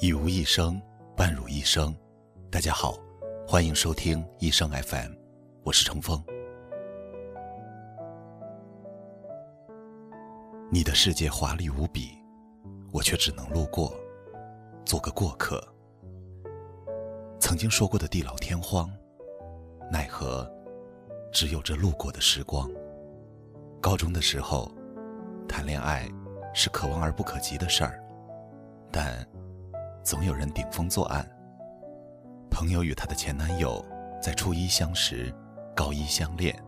[0.00, 0.80] 一无一生，
[1.16, 1.92] 半如一生。
[2.52, 2.96] 大家好，
[3.48, 5.10] 欢迎收听一生 FM，
[5.64, 6.22] 我是程峰。
[10.70, 12.16] 你的世界华丽无比，
[12.92, 13.92] 我却只能路过，
[14.84, 15.60] 做个过客。
[17.40, 18.88] 曾经说过的地老天荒，
[19.90, 20.48] 奈何
[21.32, 22.70] 只有这路过的时光。
[23.80, 24.70] 高中的时候，
[25.48, 26.08] 谈恋爱
[26.54, 28.00] 是可望而不可及的事儿，
[28.92, 29.28] 但。
[30.08, 31.22] 总有人顶风作案。
[32.50, 33.84] 朋友与她的前男友
[34.22, 35.30] 在初一相识，
[35.76, 36.58] 高一相恋。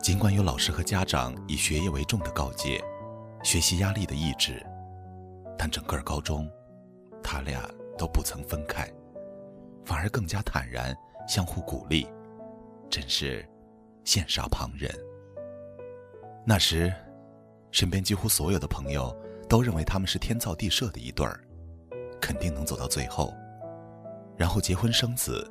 [0.00, 2.80] 尽管有老师和家长以学业为重的告诫，
[3.42, 4.64] 学习压力的抑制，
[5.58, 6.48] 但整个高中，
[7.20, 8.88] 他俩都不曾分开，
[9.84, 10.96] 反而更加坦然，
[11.26, 12.06] 相互鼓励，
[12.88, 13.44] 真是
[14.04, 14.88] 羡煞旁人。
[16.46, 16.94] 那时，
[17.72, 19.12] 身边几乎所有的朋友
[19.48, 21.40] 都认为他们是天造地设的一对儿。
[22.24, 23.34] 肯定能走到最后，
[24.34, 25.46] 然后结婚生子，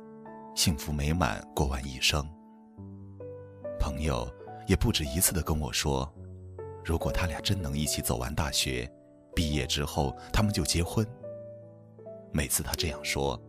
[0.56, 2.28] 幸福美满过完一生。
[3.78, 4.28] 朋友
[4.66, 6.12] 也不止一次的跟我说，
[6.84, 8.90] 如果他俩真能一起走完大学，
[9.36, 11.06] 毕业之后他们就结婚。
[12.32, 13.40] 每次他这样说，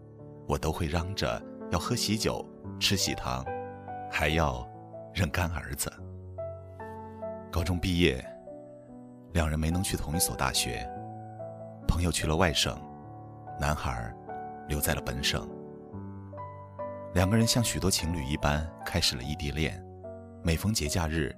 [0.48, 1.42] 我都会嚷着
[1.72, 2.48] 要喝喜酒、
[2.80, 3.44] 吃喜糖，
[4.12, 4.64] 还要
[5.16, 5.92] 认干儿子。
[7.52, 8.24] 高中毕业，
[9.34, 10.88] 两人没能去同一所大学，
[11.88, 12.80] 朋友去了外省。
[13.58, 14.14] 男孩
[14.68, 15.50] 留在了本省，
[17.14, 19.82] 两个人像许多情侣一般开始了异地恋。
[20.44, 21.34] 每逢节假日，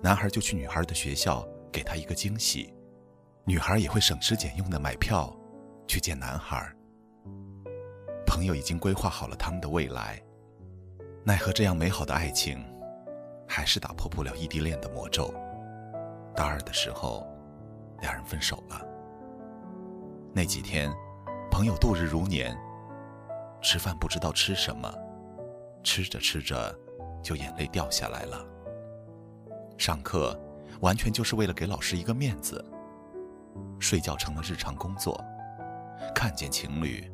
[0.00, 2.72] 男孩就去女孩的学校给她一个惊喜，
[3.44, 5.36] 女孩也会省吃俭用的买票
[5.88, 6.72] 去见男孩。
[8.24, 10.22] 朋友已经规划好了他们的未来，
[11.24, 12.64] 奈何这样美好的爱情，
[13.48, 15.34] 还是打破不了异地恋的魔咒。
[16.34, 17.26] 大二的时候，
[18.02, 18.80] 两人分手了。
[20.32, 20.88] 那几天。
[21.50, 22.56] 朋友度日如年，
[23.62, 24.92] 吃饭不知道吃什么，
[25.82, 26.76] 吃着吃着
[27.22, 28.44] 就眼泪掉下来了。
[29.78, 30.38] 上课
[30.80, 32.62] 完全就是为了给老师一个面子，
[33.78, 35.18] 睡觉成了日常工作，
[36.14, 37.10] 看见情侣，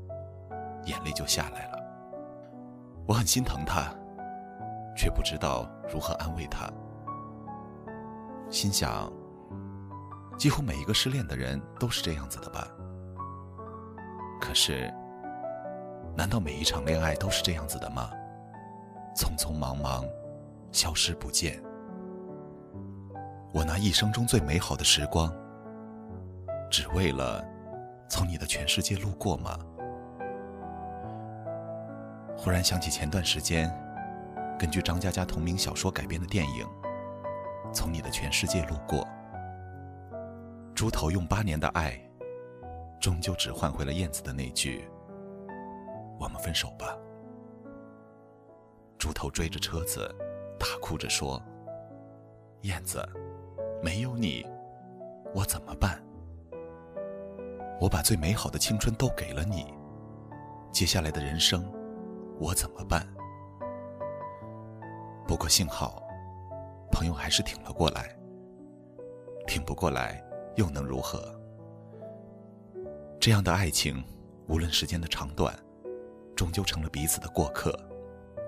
[0.87, 1.79] 眼泪就下来了。
[3.07, 3.95] 我很心疼他，
[4.97, 6.69] 却不知道如何安慰他。
[8.51, 9.11] 心想，
[10.37, 12.69] 几乎每一个失恋的人都是这样子的吧。
[14.43, 14.93] 可是，
[16.17, 18.11] 难道每一场恋爱都是这样子的吗？
[19.15, 20.05] 匆匆忙忙，
[20.73, 21.63] 消失不见。
[23.55, 25.33] 我拿一生中最美好的时光，
[26.69, 27.43] 只为了
[28.09, 29.57] 从你的全世界路过吗？
[32.37, 33.73] 忽然想起前段时间，
[34.59, 36.67] 根据张嘉佳同名小说改编的电影
[37.73, 39.07] 《从你的全世界路过》，
[40.75, 41.97] 猪头用八年的爱。
[43.03, 44.89] 终究只换回了燕子的那句
[46.21, 46.97] ：“我们分手吧。”
[48.97, 50.09] 猪头追着车子，
[50.57, 51.43] 大哭着说
[52.63, 53.05] ：“燕子，
[53.83, 54.47] 没有你，
[55.35, 56.01] 我怎么办？
[57.81, 59.75] 我把最美好的青春都给了你，
[60.71, 61.69] 接下来的人生，
[62.39, 63.05] 我怎么办？”
[65.27, 66.01] 不过幸好，
[66.93, 68.17] 朋友还是挺了过来。
[69.49, 70.25] 挺不过来，
[70.55, 71.37] 又能如何？
[73.23, 74.03] 这样的爱情，
[74.49, 75.57] 无论时间的长短，
[76.35, 77.73] 终究成了彼此的过客，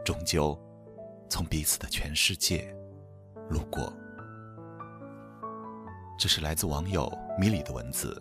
[0.04, 0.60] 终究
[1.30, 2.76] 从彼此的全世界
[3.48, 3.92] 路过。
[6.18, 7.08] 这是来自网友
[7.38, 8.20] 米里的文字。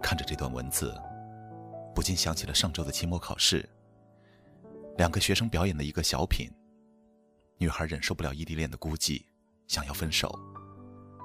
[0.00, 0.94] 看着这段文字，
[1.92, 3.68] 不禁想起了上周的期末考试，
[4.96, 6.48] 两个学生表演的一个小品。
[7.58, 9.24] 女孩忍受不了异地恋的孤寂，
[9.66, 10.32] 想要分手，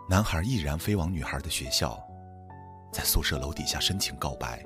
[0.10, 2.04] 男孩毅然飞往女孩的学校。
[2.92, 4.66] 在宿舍楼底下深情告白，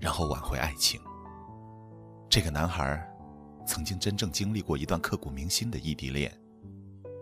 [0.00, 1.00] 然后挽回爱情。
[2.28, 3.08] 这个男孩
[3.66, 6.32] 曾经真正经历过一段刻骨铭心的异地恋，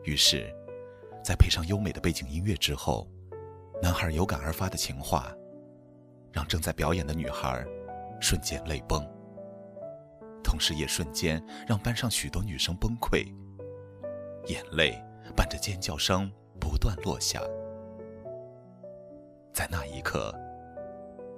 [0.04, 0.50] 于是，
[1.22, 3.06] 在配上优美的背景音乐之后，
[3.82, 5.30] 男孩有感而发的情话，
[6.32, 7.66] 让正在表演的女孩
[8.20, 9.04] 瞬间泪崩，
[10.42, 13.26] 同时也瞬间让班上许多女生崩溃，
[14.46, 15.02] 眼泪
[15.36, 17.40] 伴着尖叫声不断落下。
[19.52, 20.32] 在那一刻，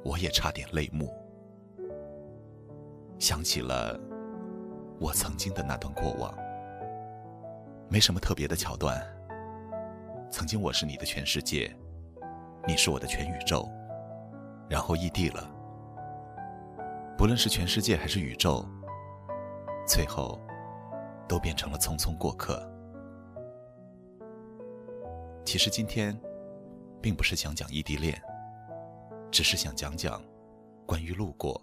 [0.05, 1.11] 我也差点泪目，
[3.19, 3.99] 想起了
[5.00, 6.32] 我曾经的那段过往。
[7.88, 9.03] 没什么特别的桥段。
[10.31, 11.75] 曾经我是你的全世界，
[12.67, 13.69] 你是我的全宇宙，
[14.69, 15.50] 然后异地了。
[17.17, 18.64] 不论是全世界还是宇宙，
[19.87, 20.38] 最后
[21.26, 22.62] 都变成了匆匆过客。
[25.44, 26.14] 其实今天。
[27.02, 28.16] 并不是想讲异地恋，
[29.31, 30.22] 只是想讲讲
[30.87, 31.60] 关于路过，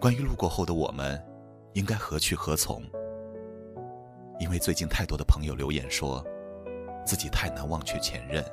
[0.00, 1.22] 关于路过后的我们
[1.74, 2.82] 应该何去何从。
[4.38, 6.24] 因为最近太多的朋友留言说，
[7.04, 8.44] 自己太难忘却前任，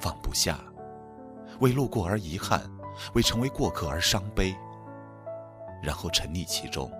[0.00, 0.58] 放不下，
[1.60, 2.62] 为路过而遗憾，
[3.14, 4.54] 为成为过客而伤悲，
[5.82, 6.90] 然后沉溺其中，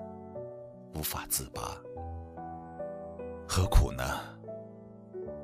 [0.95, 1.77] 无法自拔。
[3.47, 4.21] 何苦呢？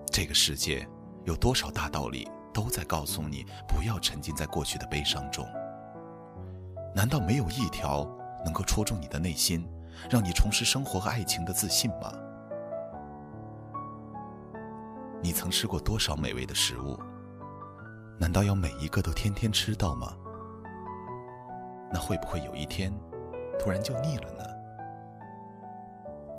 [0.07, 0.87] 这个世界
[1.27, 5.45] 有多少大道理都在告诉你，不要沉浸在过去的悲伤中。
[6.95, 8.09] 难道没有一条
[8.45, 9.69] 能够戳中你的内心，
[10.09, 12.13] 让你重拾生活和爱情的自信吗？
[15.21, 16.97] 你曾吃过多少美味的食物？
[18.19, 20.17] 难道要每一个都天天吃到吗？
[21.93, 22.93] 那会不会有一天，
[23.59, 24.45] 突然就腻了呢？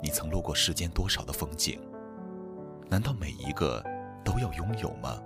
[0.02, 1.78] 你曾路过世间多少的风景？
[2.88, 3.84] 难道每一个
[4.24, 5.20] 都要拥有吗？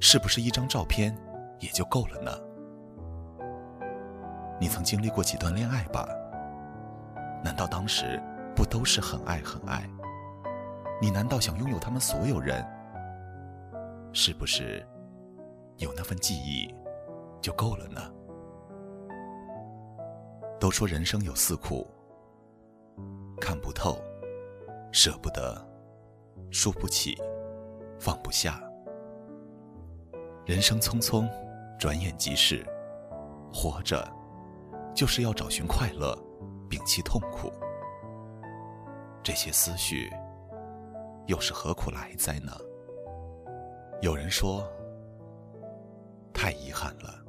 [0.00, 1.16] 是不是一张照片
[1.58, 2.30] 也就够了呢？
[4.60, 6.08] 你曾经历过几段恋爱吧？
[7.42, 8.22] 难道当时
[8.54, 9.88] 不都是很爱很爱？
[11.00, 12.64] 你难道想拥有他们所有人？
[14.12, 14.86] 是不是
[15.76, 16.74] 有那份记忆
[17.40, 18.00] 就够了呢？
[20.58, 21.86] 都说人生有四苦：
[23.40, 23.96] 看不透、
[24.92, 25.56] 舍不得、
[26.50, 27.16] 输不起、
[28.00, 28.60] 放不下。
[30.46, 31.28] 人生匆匆，
[31.78, 32.66] 转眼即逝，
[33.52, 34.10] 活着
[34.94, 36.16] 就是要找寻快乐，
[36.68, 37.52] 摒弃痛苦。
[39.22, 40.10] 这些思绪。
[41.26, 42.50] 又是何苦来哉呢？
[44.00, 44.66] 有人说，
[46.32, 47.24] 太遗憾了，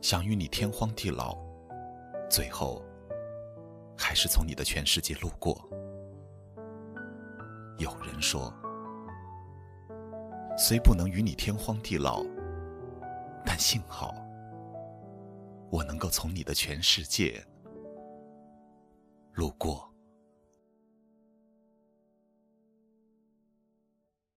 [0.00, 1.38] 想与你天荒地老，
[2.28, 2.82] 最后
[3.96, 5.56] 还是从你的全世界路过。
[7.78, 8.52] 有人说，
[10.64, 12.22] 虽不能与你天荒地老，
[13.44, 14.14] 但幸好
[15.72, 17.44] 我能够从你的全世界
[19.32, 19.91] 路过。